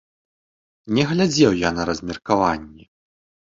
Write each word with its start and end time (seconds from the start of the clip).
Не 0.99 1.03
глядзеў 1.11 1.51
я 1.61 1.69
на 1.77 1.87
размеркаванне. 1.93 2.85